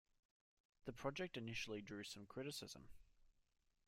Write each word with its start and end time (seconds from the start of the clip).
The 0.85 0.93
project 0.93 1.37
initially 1.37 1.83
drew 1.83 2.03
some 2.03 2.25
criticism. 2.25 2.89